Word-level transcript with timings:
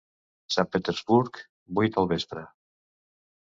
Sant 0.55 0.69
Petersburg, 0.75 1.43
vuit 1.81 2.01
del 2.01 2.11
vespre. 2.15 2.47